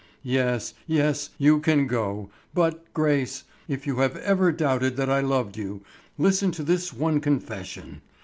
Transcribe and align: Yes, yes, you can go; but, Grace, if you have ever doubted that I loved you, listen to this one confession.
Yes, 0.23 0.73
yes, 0.87 1.29
you 1.37 1.59
can 1.59 1.85
go; 1.85 2.31
but, 2.55 2.91
Grace, 2.91 3.43
if 3.67 3.85
you 3.85 3.97
have 3.97 4.17
ever 4.17 4.51
doubted 4.51 4.97
that 4.97 5.11
I 5.11 5.19
loved 5.19 5.57
you, 5.57 5.83
listen 6.17 6.49
to 6.53 6.63
this 6.63 6.91
one 6.91 7.19
confession. 7.19 8.01